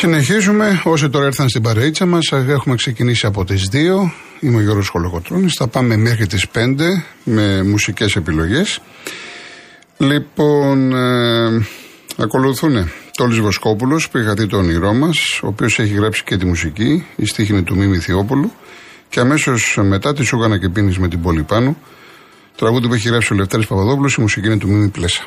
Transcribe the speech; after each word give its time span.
Συνεχίζουμε. 0.00 0.80
Όσοι 0.84 1.08
τώρα 1.08 1.26
ήρθαν 1.26 1.48
στην 1.48 1.62
παρείτσα 1.62 2.06
μας, 2.06 2.32
έχουμε 2.32 2.74
ξεκινήσει 2.74 3.26
από 3.26 3.44
τις 3.44 3.68
2. 3.72 4.12
Είμαι 4.40 4.56
ο 4.56 4.60
Γιώργος 4.60 4.88
Χολοκοτρόνη. 4.88 5.48
Θα 5.48 5.68
πάμε 5.68 5.96
μέχρι 5.96 6.26
τις 6.26 6.48
5 6.48 7.04
με 7.24 7.62
μουσικές 7.62 8.16
επιλογές. 8.16 8.80
Λοιπόν, 9.96 10.92
ε, 10.92 11.66
ακολουθούν 12.16 12.90
Τόλης 13.16 13.38
Βοσκόπουλος 13.38 14.08
που 14.08 14.18
είχε 14.18 14.46
το 14.46 14.56
όνειρό 14.56 14.92
μας, 14.92 15.40
ο 15.42 15.46
οποίος 15.46 15.78
έχει 15.78 15.94
γράψει 15.94 16.24
και 16.24 16.36
τη 16.36 16.46
μουσική. 16.46 17.06
Η 17.16 17.26
στίχη 17.26 17.52
είναι 17.52 17.62
του 17.62 17.76
Μίμη 17.76 17.98
Θειόπουλου. 17.98 18.52
Και 19.08 19.20
αμέσως 19.20 19.78
μετά 19.82 20.14
τη 20.14 20.24
Σούγανα 20.24 20.58
και 20.58 20.68
Πίνης 20.68 20.98
με 20.98 21.08
την 21.08 21.22
πόλη 21.22 21.42
πάνω. 21.42 21.76
Τραγούδι 22.56 22.88
που 22.88 22.94
έχει 22.94 23.08
γράψει 23.08 23.32
ο 23.32 23.36
Λευτέρης 23.36 23.66
Παπαδόπουλος, 23.66 24.14
η 24.14 24.20
μουσική 24.20 24.46
είναι 24.46 24.58
του 24.58 24.68
Μίμη 24.68 24.88
Πλέσα. 24.88 25.24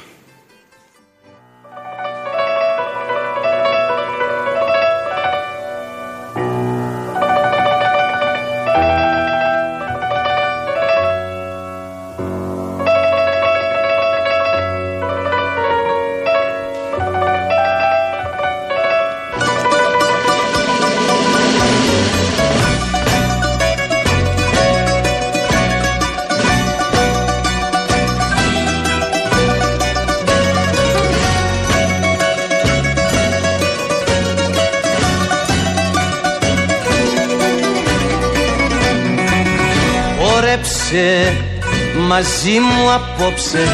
Μαζί 42.07 42.59
μου 42.59 42.91
απόψε 42.91 43.67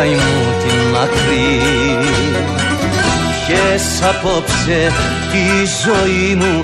στο 0.08 0.16
καημού 0.16 0.54
την 0.64 0.96
άκρη 0.96 1.60
Πιες 3.48 4.02
απόψε 4.04 4.92
τη 5.32 5.46
ζωή 5.84 6.36
μου 6.36 6.64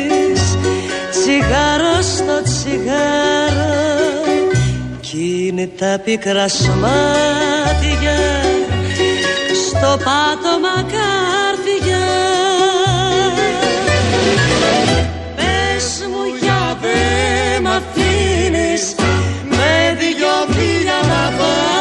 τσιγάρο 1.11 2.01
στο 2.01 2.43
τσιγάρο 2.43 3.73
κι 4.99 5.45
είναι 5.47 5.69
τα 5.77 5.99
πικρά 6.03 6.47
σμάτια 6.47 8.19
στο 9.67 9.97
πάτωμα 10.05 10.75
κάρδια 10.91 12.05
Πες 15.35 16.07
μου 16.11 16.23
για 16.41 16.77
δε 16.81 17.59
μ' 17.61 17.67
αφήνεις 17.67 18.95
με 19.49 19.95
δυο 19.99 20.35
φίλια 20.55 20.99
να 21.01 21.37
πάρω 21.37 21.72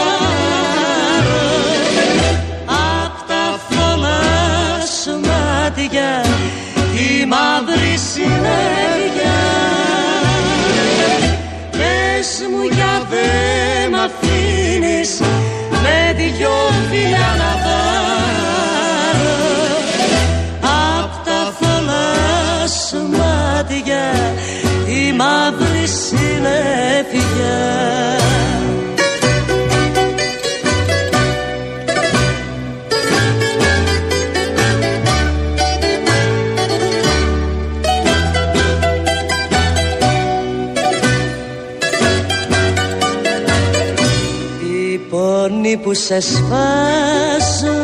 που 45.92 45.98
σε 45.98 46.20
σφάζω 46.20 47.78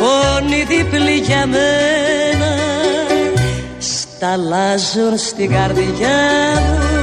Πόνοι 0.00 0.62
διπλή 0.68 1.16
για 1.16 1.46
μένα 1.46 2.56
Σταλάζουν 3.78 5.16
στην 5.16 5.50
καρδιά 5.50 6.18
μου 6.60 6.93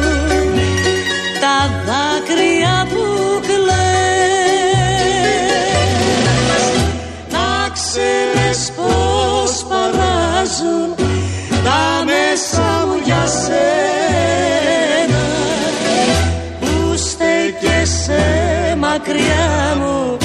μακριά 19.02 19.76
μου 19.78 20.18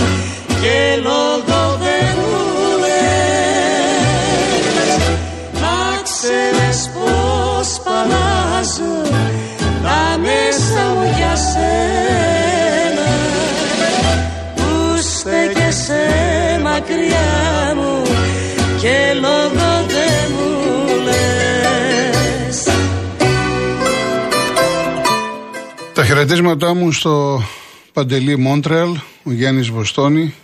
Και 0.60 1.00
λόγω 1.02 1.76
δεν 1.78 2.14
μου 2.16 2.36
λες. 2.80 4.06
Να 5.60 5.78
ξέρεις 6.02 6.90
πως 6.94 7.68
παλάζουν 7.84 9.14
Τα 9.82 10.18
μέσα 10.18 10.82
μου 10.94 11.04
για 11.16 11.34
σένα. 11.36 13.08
Που 14.54 14.70
στέκεσαι 15.02 16.04
μακριά 16.62 17.74
μου 17.76 18.02
Και 18.80 18.96
λόγω 19.20 19.70
δεν 19.86 20.26
μου 20.36 20.50
λες. 21.04 22.58
Τα 25.94 26.04
χαιρετίσματά 26.04 26.74
μου 26.74 26.92
στο 26.92 27.42
Παντελή 27.96 28.38
Μόντρεαλ, 28.38 28.88
ο 29.22 29.32
Γιάννης 29.32 29.68
Βοστόνη, 29.68 30.34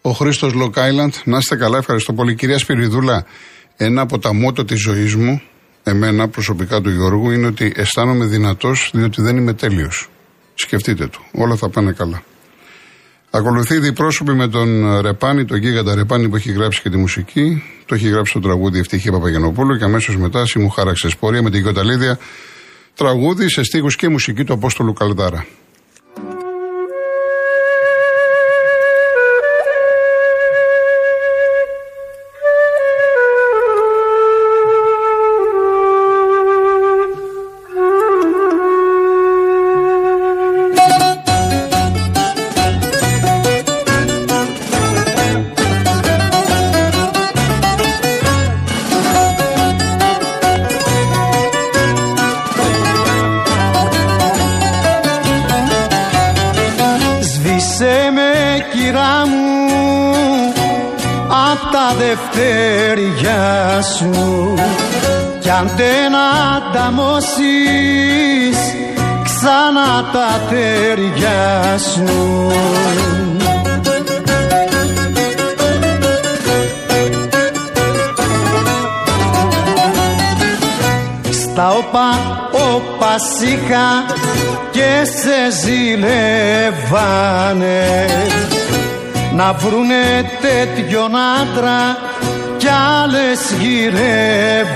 ο 0.00 0.10
Χρήστος 0.10 0.52
Λοκάιλαντ. 0.52 1.12
Να 1.24 1.36
είστε 1.38 1.56
καλά, 1.56 1.78
ευχαριστώ 1.78 2.12
πολύ. 2.12 2.34
Κυρία 2.34 2.58
Σπυριδούλα, 2.58 3.26
ένα 3.76 4.00
από 4.00 4.18
τα 4.18 4.34
μότο 4.34 4.64
της 4.64 4.80
ζωής 4.80 5.14
μου, 5.14 5.42
εμένα 5.82 6.28
προσωπικά 6.28 6.80
του 6.80 6.90
Γιώργου, 6.90 7.30
είναι 7.30 7.46
ότι 7.46 7.72
αισθάνομαι 7.76 8.24
δυνατός 8.24 8.90
διότι 8.94 9.22
δεν 9.22 9.36
είμαι 9.36 9.52
τέλειος. 9.52 10.08
Σκεφτείτε 10.54 11.06
το. 11.06 11.18
Όλα 11.32 11.56
θα 11.56 11.68
πάνε 11.68 11.92
καλά. 11.92 12.22
Ακολουθεί 13.30 13.78
διπρόσωπη 13.78 14.32
με 14.32 14.48
τον 14.48 15.00
Ρεπάνη, 15.00 15.44
τον 15.44 15.58
γίγαντα 15.58 15.94
Ρεπάνη 15.94 16.28
που 16.28 16.36
έχει 16.36 16.52
γράψει 16.52 16.82
και 16.82 16.90
τη 16.90 16.96
μουσική. 16.96 17.62
Το 17.86 17.94
έχει 17.94 18.08
γράψει 18.08 18.32
το 18.32 18.40
τραγούδι 18.40 18.78
Ευτυχία 18.78 19.12
Παπαγενοπούλου 19.12 19.76
και 19.76 19.84
αμέσως 19.84 20.16
μετά 20.16 20.46
Σι 20.46 20.58
μου 20.58 20.68
χάραξες 20.68 21.16
πορεία 21.16 21.42
με 21.42 21.50
την 21.50 21.60
Γιωταλίδια. 21.60 22.18
Τραγούδι 22.94 23.50
σε 23.50 23.62
στίχους 23.62 23.96
και 23.96 24.08
μουσική 24.08 24.44
του 24.44 24.52
Απόστολου 24.52 24.92
Καλδάρα. 24.92 25.46
Στα 81.94 82.10
όπα, 82.50 82.74
όπα 82.74 83.14
σίχα 83.18 83.88
και 84.70 85.04
σε 85.04 85.50
ζηλεύανε. 85.60 86.96
Να 89.34 89.52
βρουνε 89.52 90.30
τέτοιον 90.40 91.12
άντρα 91.16 91.96
κι 92.56 92.68
άλλες 92.68 93.52
γυρεύανε 93.60 94.74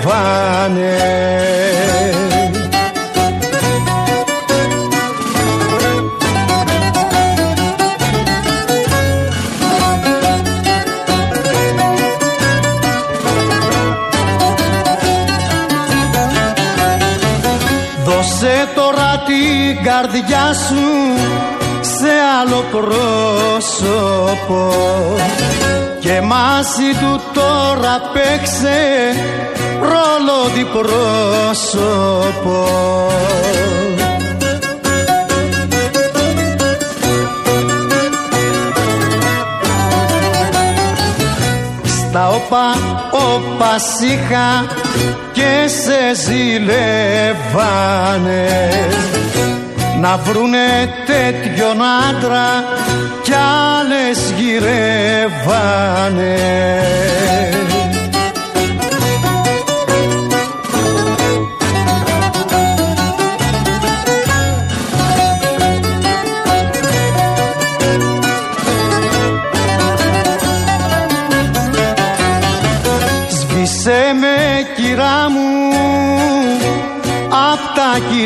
τώρα 18.89 19.23
την 19.27 19.85
καρδιά 19.85 20.53
σου 20.53 20.85
σε 21.81 22.13
άλλο 22.41 22.65
πρόσωπο 22.71 24.61
και 26.01 26.21
μαζί 26.21 26.93
του 27.01 27.21
τώρα 27.33 28.01
παίξε 28.13 28.79
ρόλο 29.81 30.49
διπρόσωπο. 30.55 30.97
Στα 41.85 42.29
όπα, 42.29 42.67
όπα 43.11 43.79
σίχα 43.79 44.49
και 45.39 45.69
σε 45.69 46.01
ζηλεύανε 46.15 47.37
να 50.01 50.17
βρουνε 50.17 50.95
τέτοιον 51.07 51.79
άντρα 52.09 52.65
κι 53.23 53.35
άλλες 53.35 54.33
γυρεύανε. 54.37 55.29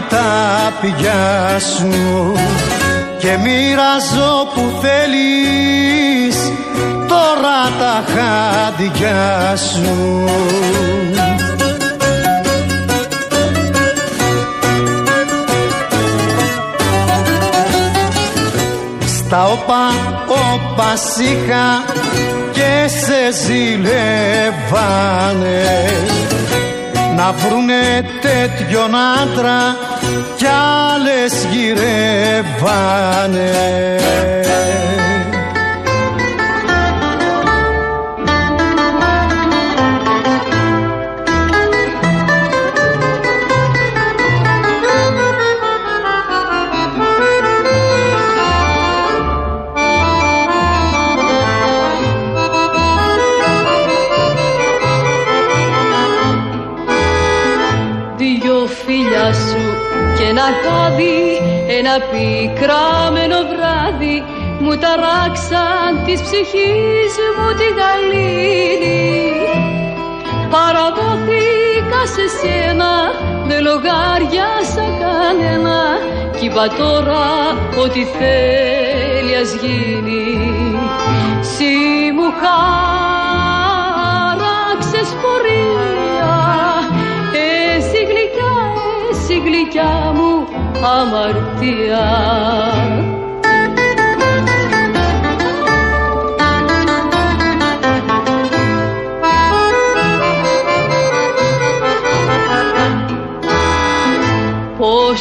Τα 0.09 0.43
κοιτάπια 0.83 1.59
σου 1.59 2.33
και 3.19 3.37
μοιράζω 3.37 4.47
που 4.55 4.63
θέλεις 4.81 6.37
τώρα 7.09 7.61
τα 7.79 8.05
χάντια 8.13 9.57
σου. 9.57 9.97
Στα 19.07 19.45
όπα, 19.45 19.85
όπα 20.29 20.97
σίχα 20.97 21.85
και 22.53 22.89
σε 22.89 23.33
ζηλεύανε 23.47 24.73
να 27.17 27.33
βρουνε 27.33 28.05
τέτοιον 28.21 28.95
άντρα 28.95 29.77
κι 30.37 30.47
άλλες 30.47 31.47
γυρεύανε. 31.51 31.83
Είπα 76.53 76.69
τώρα 76.69 77.25
ότι 77.83 78.05
θέλει 78.05 79.37
ας 79.37 79.55
γίνει. 79.55 80.25
Συ 81.41 81.75
μου 82.15 82.29
χάραξες 82.41 83.97
πορεία. 85.23 86.35
Εσύ 87.77 88.01
γλυκιά, 88.05 88.57
εσύ 89.11 89.37
γλυκιά 89.45 90.13
μου 90.15 90.31
αμαρτία 90.99 92.07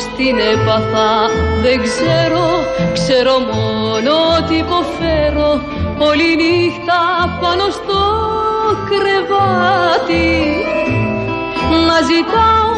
Πώς 0.01 0.15
την 0.17 0.37
έπαθα. 0.53 1.09
Δεν 1.61 1.77
ξέρω, 1.81 2.45
ξέρω 2.93 3.33
μόνο 3.39 4.13
ότι 4.37 4.55
υποφέρω. 4.55 5.49
Όλη 6.09 6.29
νύχτα 6.41 6.99
πάνω 7.41 7.65
στο 7.77 7.99
κρεβάτι. 8.89 10.31
Να 11.87 11.97
ζητάω 12.09 12.75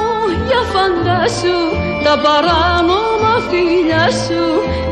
για 0.48 0.62
φαντάσου 0.74 1.60
τα 2.04 2.14
παράνομα 2.26 3.34
φίλια 3.50 4.06
σου 4.24 4.44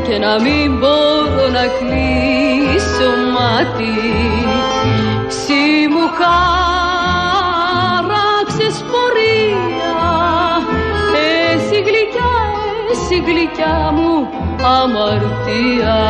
και 0.06 0.14
να 0.18 0.32
μην 0.40 0.68
μπορώ 0.78 1.46
να 1.56 1.64
κλείσω 1.76 3.10
μάτι. 3.34 3.96
Συ 5.42 5.64
μου 5.92 6.06
χάραξες 6.18 6.36
πορεία 8.90 9.11
εσύ 13.12 13.22
γλυκιά 13.26 13.92
μου 13.94 14.28
αμαρτία. 14.62 16.00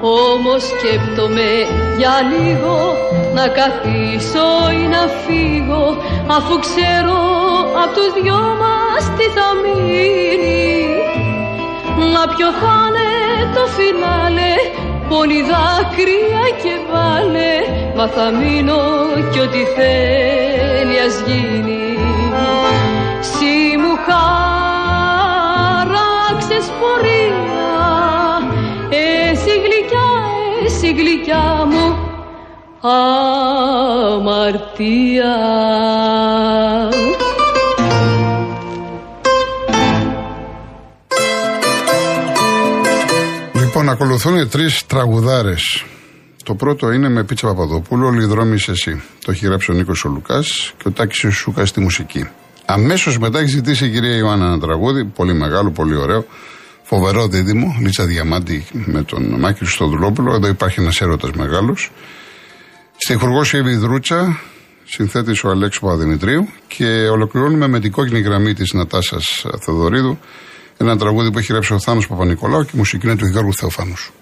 Όμως 0.00 0.62
σκέπτομαι 0.62 1.50
για 1.96 2.14
λίγο 2.30 2.96
να 3.34 3.48
καθίσω 3.48 4.70
ή 4.82 4.86
να 4.86 5.06
φύγω 5.24 5.96
αφού 6.26 6.58
ξέρω 6.58 7.18
απ' 7.82 7.94
τους 7.94 8.22
δυο 8.22 8.56
μας 8.60 9.04
τι 9.16 9.24
θα 9.36 9.48
μείνει. 9.62 10.86
Μα 12.12 12.34
ποιο 12.34 12.50
θα 12.52 12.74
είναι 12.88 13.05
το 13.56 13.64
φινάλε. 13.76 14.52
Πόνοι 15.08 15.40
δάκρυα 15.50 16.44
και 16.62 16.74
βάλε. 16.90 17.54
Μα 17.96 18.06
θα 18.08 18.26
μείνω 18.30 18.80
κι 19.32 19.40
ό,τι 19.40 19.62
θέλει 19.76 20.98
ας 21.06 21.16
γίνει. 21.26 21.84
Συ 23.20 23.56
μου 23.82 23.94
χάραξες 24.06 25.06
πορεία. 26.80 27.78
Εσύ 28.90 29.54
γλυκιά, 29.64 30.10
εσύ 30.64 30.88
γλυκιά 30.92 31.46
μου 31.70 31.86
αμαρτία 34.06 34.56
ακολουθούν 43.96 44.48
τρεις 44.48 44.86
τραγουδάρες. 44.86 45.84
Το 46.44 46.54
πρώτο 46.54 46.92
είναι 46.92 47.08
με 47.08 47.24
Πίτσα 47.24 47.46
Παπαδοπούλου, 47.46 48.06
Όλοι 48.06 48.22
οι 48.22 48.26
δρόμοι 48.26 48.54
είσαι 48.54 48.70
εσύ. 48.70 49.02
Το 49.24 49.30
έχει 49.30 49.46
γράψει 49.46 49.70
ο 49.70 49.74
Νίκος 49.74 50.04
ο 50.04 50.08
Λουκάς 50.08 50.74
και 50.76 50.88
ο 50.88 50.90
Τάκης 50.90 51.24
ο 51.24 51.30
Σούκας 51.30 51.68
στη 51.68 51.80
μουσική. 51.80 52.28
Αμέσως 52.64 53.18
μετά 53.18 53.38
έχει 53.38 53.48
ζητήσει 53.48 53.86
η 53.86 53.90
κυρία 53.90 54.16
Ιωάννα 54.16 54.46
ένα 54.46 54.58
τραγούδι, 54.58 55.04
πολύ 55.04 55.34
μεγάλο, 55.34 55.70
πολύ 55.70 55.96
ωραίο. 55.96 56.26
Φοβερό 56.82 57.28
δίδυμο, 57.28 57.76
Λίτσα 57.80 58.04
Διαμάντη 58.04 58.66
με 58.72 59.02
τον 59.02 59.38
Μάκη 59.38 59.64
Στοδουλόπουλο. 59.64 60.34
Εδώ 60.34 60.48
υπάρχει 60.48 60.80
ένας 60.80 61.00
έρωτας 61.00 61.30
μεγάλος. 61.30 61.92
Στοιχουργό 62.96 63.40
η 63.52 63.56
Εύη 63.56 63.76
Δρούτσα, 63.76 64.40
συνθέτης 64.84 65.44
ο 65.44 65.48
Αλέξο 65.48 65.80
Παπαδημητρίου 65.80 66.48
και 66.68 67.08
ολοκληρώνουμε 67.12 67.68
με 67.68 67.80
την 67.80 67.92
κόκκινη 67.92 68.20
γραμμή 68.20 68.54
της 68.54 68.72
Νατάσας 68.72 69.46
Θεοδωρίδου. 69.60 70.18
Ένα 70.78 70.96
τραγούδι 70.96 71.30
που 71.30 71.38
έχει 71.38 71.52
γράψει 71.52 71.72
ο 71.72 71.80
Θάνος 71.80 72.06
Παπα-Νικολάου 72.06 72.62
και 72.62 72.70
η 72.74 72.76
μουσική 72.76 73.06
είναι 73.06 73.16
του 73.16 73.26
Γιώργου 73.26 73.54
Θεοφάνους. 73.54 74.12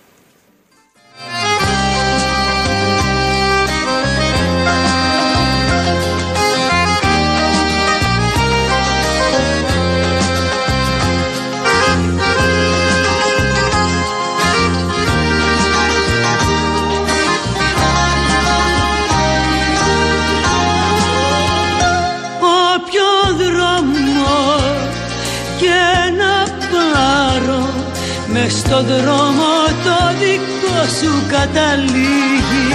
Με 28.75 28.81
στο 28.81 28.95
δρόμο 28.95 29.53
το 29.85 29.99
δικό 30.19 30.79
σου 31.01 31.13
καταλήγει. 31.29 32.69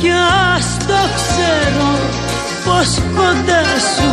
Κι 0.00 0.10
ας 0.54 0.76
το 0.86 1.00
ξέρω 1.16 1.90
πως 2.64 2.88
κοντά 3.16 3.64
σου 3.94 4.10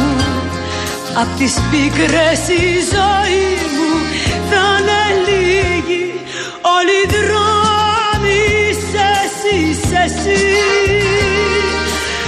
απ' 1.22 1.38
τις 1.38 1.54
πίκρες 1.72 2.48
η 2.48 2.68
ζωή 2.94 3.54
μου 3.76 3.92
θα 4.50 4.66
είναι 4.80 5.04
λίγη 5.26 6.06
όλοι 6.78 6.98
οι 7.04 7.10
δρόμοι 7.16 8.38
είσαι 8.70 9.06
εσύ, 9.24 9.56
είσαι 9.70 10.04
εσύ. 10.06 10.44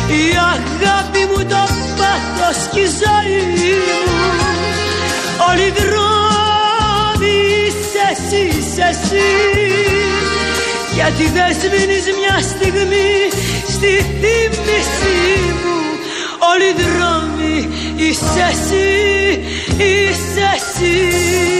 Η 0.07 0.23
αγάπη 0.53 1.19
μου 1.29 1.45
το 1.49 1.63
πάθος 1.97 2.59
και 2.71 2.79
η 2.79 2.87
ζωή 3.01 3.41
μου. 4.05 4.23
Όλοι 5.49 5.61
οι 5.61 5.73
δρόμοι 5.77 5.95
είσαι 5.95 6.04
εσύ, 8.89 9.29
είσαι 10.93 10.95
εσύ 10.95 10.95
Γιατί 10.95 11.23
δεν 11.35 11.53
σβήνεις 11.59 12.05
μια 12.19 12.37
στιγμή 12.41 13.11
στη 13.67 13.91
θύμησή 14.19 15.35
μου. 15.61 15.77
Όλοι 16.51 16.67
οι 16.69 16.75
δρόμοι 16.81 17.69
είσαι 17.95 18.45
εσύ, 18.51 19.43
είσαι 19.77 20.45
εσύ 20.55 21.54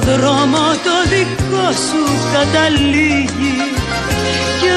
στο 0.00 0.16
δρόμο 0.16 0.64
το 0.86 0.96
δικό 1.10 1.66
σου 1.72 2.02
καταλήγει 2.32 3.56
Κι 4.60 4.70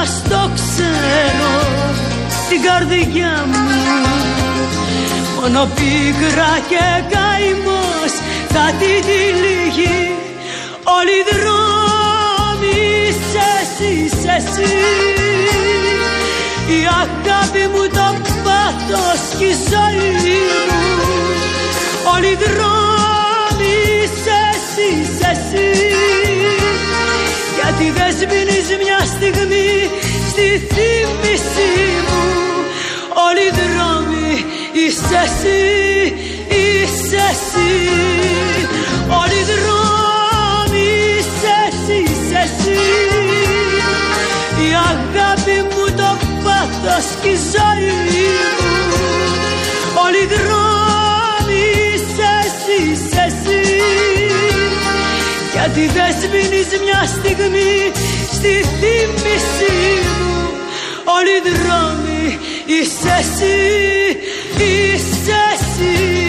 ας 0.00 0.22
το 0.28 0.50
ξέρω 0.54 1.54
την 2.48 2.62
καρδιά 2.62 3.44
μου. 3.46 3.64
Μόνο 5.40 5.68
πίκρα 5.74 6.52
και 6.68 6.86
καημός 7.12 8.12
θα 8.48 8.64
την 8.78 9.00
τυλίγει 9.06 10.10
Όλοι 10.96 11.14
οι 11.20 11.24
δρόμοι 11.30 12.76
είσαι 13.08 13.46
εσύ, 13.62 13.90
είσαι 14.04 14.34
εσύ. 14.36 14.74
Η 16.76 16.80
αγάπη 17.02 17.64
μου 17.72 17.84
το 17.96 18.08
πάθος 18.44 19.38
και 19.38 19.44
η 19.44 19.56
ζωή 19.70 20.38
μου. 20.68 20.82
Όλοι 22.14 22.26
οι 22.26 22.38
δρόμοι 22.42 22.83
Γιατί 27.76 27.92
δεν 27.98 28.12
σβήνεις 28.18 28.68
μια 28.82 29.00
στιγμή 29.14 29.70
στη 30.28 30.46
θύμησή 30.72 31.74
μου. 32.06 32.22
Όλοι 33.26 33.44
οι 33.48 33.52
δρόμοι 33.60 34.44
είσαι 34.72 35.20
εσύ, 35.24 35.62
είσαι 36.48 37.22
εσύ. 37.30 37.72
Όλοι 39.20 39.38
οι 39.40 39.46
δρόμοι 39.50 40.86
είσαι 41.18 41.54
εσύ, 41.68 41.98
είσαι 42.02 42.40
εσύ. 42.46 42.82
Η 44.66 44.68
αγάπη 44.90 45.56
μου 45.70 45.84
το 45.96 46.10
πάθος 46.44 47.06
και 47.22 47.28
η 47.28 47.38
ζωή 47.52 48.26
μου. 48.58 48.72
Όλοι 50.04 50.22
οι 50.22 50.28
δρόμοι 50.34 50.63
Γιατί 55.66 55.86
δεν 55.86 56.12
σβήνεις 56.20 56.66
μια 56.84 57.02
στιγμή 57.06 57.92
στη 58.32 58.48
θύμησή 58.48 59.76
μου. 60.04 60.50
Όλοι 61.16 61.30
οι 61.36 61.42
δρόμοι 61.58 62.38
είσαι 62.66 63.14
εσύ, 63.18 63.56
είσαι 64.56 65.38
εσύ 65.54 66.23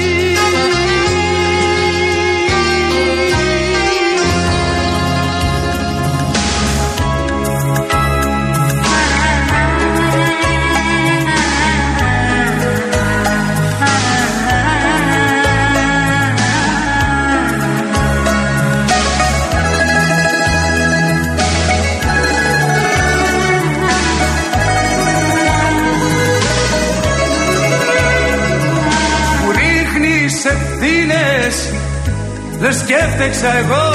Δεν 32.65 32.73
σκέφτεξα 32.73 33.57
εγώ 33.57 33.87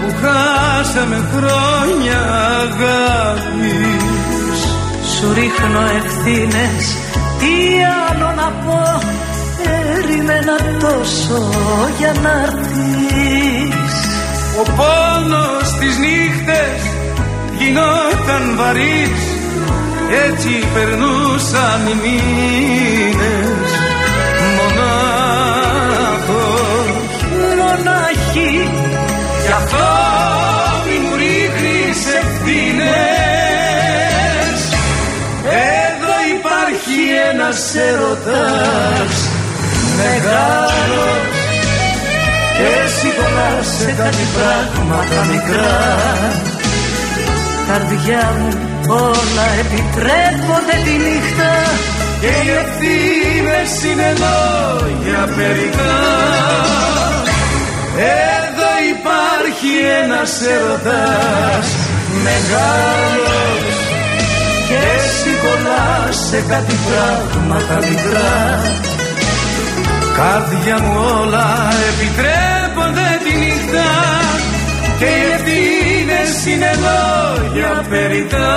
που 0.00 0.14
χάσαμε 0.22 1.18
χρόνια 1.32 2.18
αγάπης. 2.60 4.00
Σου 5.14 5.32
ρίχνω 5.34 5.80
ευθύνες, 5.98 6.82
τι 7.38 7.54
άλλο 8.08 8.32
να 8.36 8.48
πω. 8.64 8.82
Περίμενα 9.62 10.56
τόσο 10.80 11.48
για 11.98 12.12
να 12.22 12.32
έρθεις. 12.46 13.94
Ο 14.60 14.62
πόνος 14.78 15.68
τις 15.78 15.98
νύχτες 15.98 16.80
γινόταν 17.58 18.56
βαρύς. 18.56 19.22
Έτσι 20.26 20.52
περνούσαν 20.74 21.80
οι 21.88 21.94
μήνες 22.02 23.39
Γι' 28.32 29.52
αυτό 29.56 29.86
μη 30.84 30.96
μου 31.02 31.14
ρίχνεις 31.16 32.00
ευθύνες. 32.20 32.90
Εδώ 35.82 36.14
υπάρχει 36.36 36.98
ένας 37.30 37.74
έρωτας 37.74 39.12
μεγάλος. 40.00 41.22
Και 42.56 42.68
εσύ 42.84 43.10
σε 43.76 43.90
κάτι 43.92 44.24
πράγματα 44.36 45.24
μικρά. 45.30 45.78
Καρδιά 47.68 48.32
μου 48.38 48.50
όλα 48.88 49.46
επιτρέπονται 49.60 50.76
τη 50.84 50.90
νύχτα. 50.90 51.52
Και 52.20 52.26
οι 52.26 52.50
ευθύνες 52.62 53.72
είναι 53.84 54.12
λόγια 54.22 55.34
περικά 55.36 56.99
εδώ 57.96 58.70
υπάρχει 58.94 59.70
ένας 60.02 60.32
έρωτας 60.42 61.66
μεγάλος 62.24 63.74
και 64.68 64.78
εσύ 64.96 65.30
σε 66.30 66.44
κάτι 66.48 66.74
πράγματα 66.86 67.86
μικρά. 67.88 68.60
Κάρδια 70.16 70.78
μου 70.80 70.94
όλα 71.20 71.68
επιτρέπονται 71.90 73.08
τη 73.24 73.38
νύχτα 73.38 73.88
και 74.98 75.04
οι 75.04 75.32
ευθύνες 75.32 76.46
είναι 76.46 76.70
λόγια 76.84 77.84
περιτά 77.88 78.48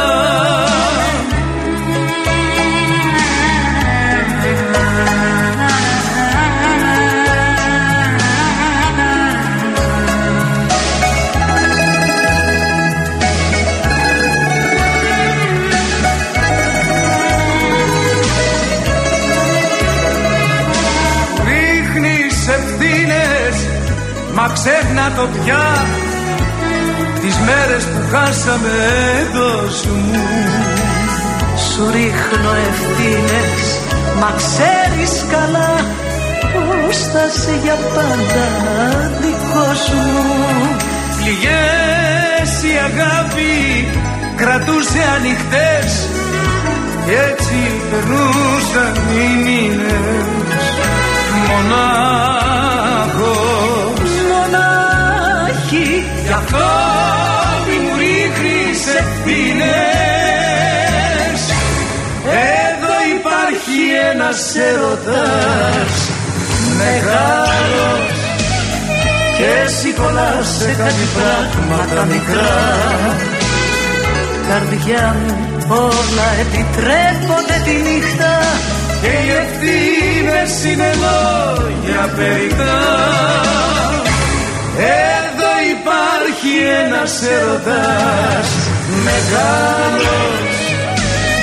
ξέχνα 25.03 25.21
το 25.21 25.27
πια 25.27 25.85
Τις 27.21 27.37
μέρες 27.45 27.83
που 27.83 28.01
χάσαμε 28.11 28.69
εντός 29.21 29.85
μου. 29.85 30.21
Σου 31.67 31.83
ρίχνω 31.91 32.51
ευθύνες 32.69 33.63
Μα 34.19 34.33
ξέρεις 34.41 35.25
καλά 35.31 35.73
Πως 36.53 36.97
θα 36.97 37.25
σε 37.41 37.59
για 37.63 37.77
πάντα 37.95 38.47
δικός 39.21 39.89
μου 39.89 40.23
Πληγές 41.17 42.51
η 42.71 42.73
αγάπη 42.89 43.87
Κρατούσε 44.35 45.01
ανοιχτές 45.15 46.07
Κι 47.05 47.13
έτσι 47.29 47.57
περνούσαν 47.89 48.95
οι 49.11 49.27
μήνες. 49.43 50.63
Μονάχος 51.47 52.92
Γι' 56.25 56.31
αυτό 56.31 56.67
μη 57.65 57.75
μου 57.83 57.93
ρίχνεις 57.97 58.81
ευθύνες. 59.01 59.73
Εδώ 62.65 62.95
υπάρχει 63.17 63.79
ένας 64.11 64.55
έρωτας 64.55 65.93
μεγάλος. 66.77 68.07
Και 69.37 69.47
εσύ 69.63 69.89
σε 70.57 70.69
κάτι 70.77 71.05
πράγματα 71.15 72.05
μικρά. 72.05 72.55
Καρδιά 74.49 75.15
μου 75.67 75.75
όλα 75.75 76.27
επιτρέπονται 76.41 77.57
τη 77.65 77.71
νύχτα. 77.71 78.33
Και 79.01 79.07
οι 79.07 79.29
ευθύνες 79.43 80.63
είναι 80.63 80.91
λόγια 81.03 82.13
περιτά 82.15 83.03
υπάρχει 86.43 86.57
ένας 86.85 87.21
έρωτας 87.21 88.47
μεγάλος 89.03 90.55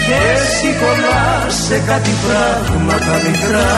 και 0.07 0.17
εσύ 0.35 0.71
σε 1.65 1.83
κάτι 1.87 2.11
πράγματα 2.27 3.15
μικρά. 3.27 3.73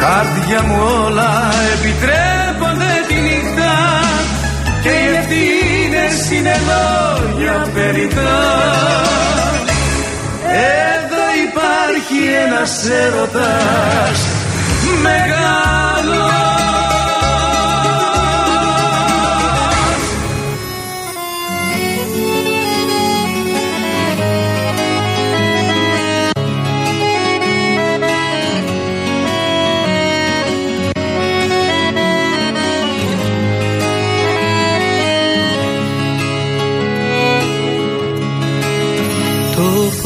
Κάρδια 0.00 0.62
μου 0.62 0.76
όλα 1.04 1.50
επιτρέπονται 1.74 2.92
τη 3.08 3.14
νύχτα 3.14 3.74
και 4.82 4.88
οι 4.88 5.16
ευθύνες 5.16 6.30
είναι 6.30 6.56
λόγια 6.70 7.66
περιτά 7.74 8.36
Εδώ 10.92 11.24
υπάρχει 11.46 12.18
ένας 12.46 12.84
έρωτας 13.04 14.18
μεγάλος 15.02 16.75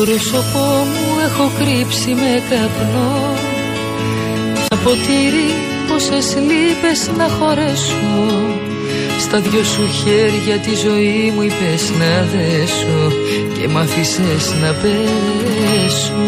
πρόσωπό 0.04 0.66
μου 0.92 1.06
έχω 1.26 1.50
κρύψει 1.58 2.10
με 2.20 2.32
καπνό. 2.50 3.14
Ένα 4.56 4.80
ποτήρι 4.84 5.48
πόσες 5.88 6.28
λύπες 6.48 7.00
να 7.18 7.26
χωρέσω. 7.36 8.18
Στα 9.24 9.38
δυο 9.40 9.64
σου 9.72 9.84
χέρια 9.98 10.56
τη 10.64 10.72
ζωή 10.84 11.32
μου 11.34 11.42
είπες 11.42 11.82
να 12.00 12.12
δέσω 12.32 13.00
Και 13.56 13.68
μ' 13.68 13.78
αφήσες 13.78 14.44
να 14.62 14.70
πέσω. 14.80 16.24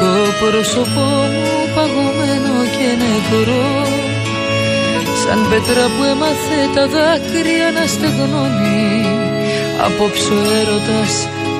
Το 0.00 0.12
πρόσωπό 0.40 1.08
μου 1.34 1.50
παγωμένο 1.74 2.54
και 2.76 2.88
νεκρό 3.02 3.70
Σαν 5.22 5.40
πέτρα 5.50 5.84
που 5.94 6.02
έμαθε 6.12 6.60
τα 6.74 6.84
δάκρυα 6.94 7.68
να 7.76 7.86
στεγνώνει. 7.86 8.86
Απόψε 9.86 10.32
ο 10.32 10.42
έρωτας 10.60 11.12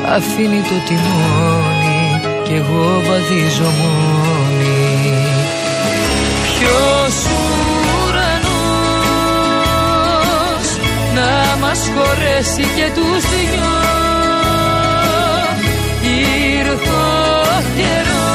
αφήνει 0.05 0.61
το 0.61 0.77
τιμόνι 0.87 2.21
Κι 2.45 2.55
εγώ 2.55 3.03
βαδίζω 3.09 3.71
μόνη. 3.81 5.15
Ποιος 6.59 7.17
ουρανός 8.05 8.77
να 11.15 11.33
μας 11.61 11.81
χωρέσει 11.95 12.65
και 12.77 12.87
τους 12.95 13.23
δυο. 13.31 13.75
Ήρθε 16.03 16.91
ο 16.91 17.63
καιρός 17.77 18.27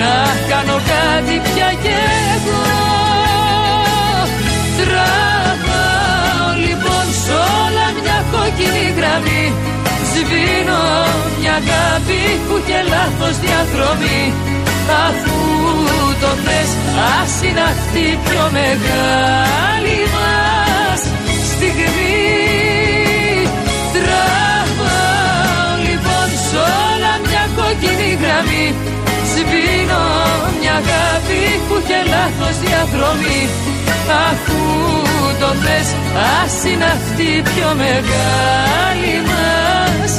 να 0.00 0.16
κάνω 0.48 0.76
κάτι 0.92 1.34
πια 1.54 1.70
κι 1.82 1.94
αγάπη 11.58 12.22
που 12.46 12.54
είχε 12.60 12.80
λάθος 12.94 13.34
διαδρομή. 13.44 14.22
Αφού 15.06 15.36
το 16.22 16.30
θες 16.44 16.70
ας 17.18 17.32
είναι 17.46 17.64
αυτή 17.74 18.02
η 18.14 18.18
πιο 18.26 18.44
μεγάλη 18.58 19.98
μας 20.14 21.00
στιγμή. 21.52 22.16
Τραβάω 23.94 25.70
λοιπόν 25.86 26.28
σ' 26.46 26.56
όλα 26.86 27.12
μια 27.26 27.44
κόκκινη 27.58 28.10
γραμμή. 28.22 28.66
Σβήνω 29.32 30.04
μια 30.60 30.74
αγάπη 30.82 31.42
που 31.66 31.74
είχε 31.82 32.00
λάθος 32.14 32.56
διαδρομή. 32.64 33.40
Αφού 34.28 34.60
το 35.40 35.50
θες 35.62 35.88
ας 36.40 36.56
είναι 36.70 36.88
αυτή 36.96 37.26
η 37.38 37.42
πιο 37.50 37.68
μεγάλη 37.82 39.14
μας 39.28 40.12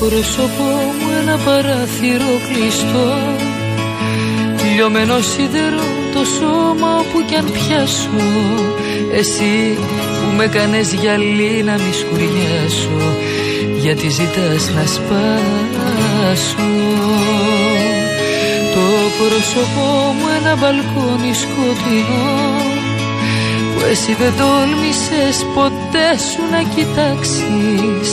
πρόσωπό 0.00 0.70
μου 0.98 1.08
ένα 1.20 1.36
παράθυρο 1.46 2.32
κλειστό. 2.48 3.08
Λιωμένο 4.74 5.20
σίδερο 5.20 5.84
το 6.14 6.22
σώμα 6.36 6.90
όπου 7.02 7.18
κι 7.28 7.34
αν 7.34 7.46
πιάσω. 7.52 8.24
Εσύ 9.18 9.78
που 10.18 10.36
με 10.36 10.46
κάνες 10.46 10.92
γυαλί 10.92 11.62
να 11.64 11.72
μη 11.72 11.92
σκουριάσω 12.00 13.00
Γιατί 13.82 14.08
ζητάς 14.08 14.62
να 14.76 14.84
σπάσω. 14.94 16.68
Το 18.74 18.86
πρόσωπό 19.18 19.88
μου 20.16 20.26
ένα 20.38 20.56
μπαλκόνι 20.56 21.32
σκοτεινό 21.42 22.38
Που 23.74 23.80
εσύ 23.90 24.12
δεν 24.20 24.32
τόλμησες 24.40 25.46
ποτέ 25.54 26.08
σου 26.28 26.42
να 26.50 26.62
κοιτάξεις 26.74 28.10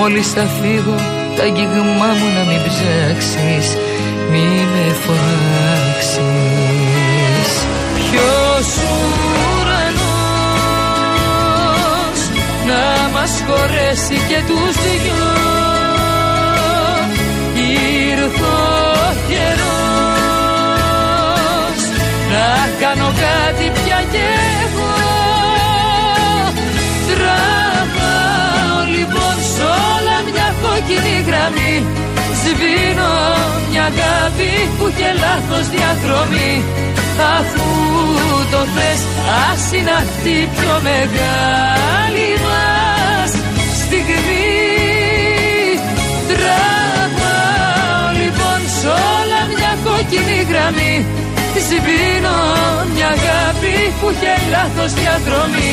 Μόλις 0.00 0.28
θα 0.32 0.44
φύγω 0.60 0.94
τα 1.36 1.42
αγγίγμά 1.42 2.10
μου 2.18 2.28
να 2.36 2.42
μην 2.48 2.60
ψάξεις 2.68 3.66
Μη 4.30 4.48
με 4.72 4.84
φωνάξεις 5.02 6.20
Ποιος 7.94 8.68
ουρανός 9.50 10.20
να 12.66 12.84
μας 13.12 13.32
χωρέσει 13.46 14.16
και 14.28 14.38
τους 14.46 14.74
δυο; 14.82 15.32
Ήρθε 17.54 18.44
ο 18.44 19.14
καιρός 19.28 19.78
να 22.32 22.48
κάνω 22.80 23.08
κάτι 23.24 23.66
πια 23.74 24.00
κι 24.10 24.22
εγώ 24.62 24.77
κόκκινη 30.88 31.16
γραμμή. 31.28 31.74
Σβήνω 32.42 33.12
μια 33.70 33.84
αγάπη 33.92 34.52
που 34.76 34.84
είχε 34.88 35.10
λάθος 35.24 35.66
διαδρομή. 35.74 36.52
Αφού 37.36 37.66
το 38.52 38.60
θες 38.74 39.00
ας 39.48 39.62
είναι 39.76 39.94
αυτή 40.04 40.32
η 40.44 40.48
πιο 40.56 40.74
μεγάλη 40.88 42.28
μας 42.46 43.30
στιγμή. 43.82 44.48
Τραβάω 46.30 48.06
λοιπόν 48.20 48.60
σ' 48.78 48.88
όλα 49.16 49.40
μια 49.56 49.72
κόκκινη 49.86 50.38
γραμμή. 50.50 50.94
Σβήνω 51.68 52.38
μια 52.94 53.08
αγάπη 53.18 53.74
που 53.98 54.06
είχε 54.12 54.34
λάθος 54.54 54.92
διαδρομή 55.00 55.72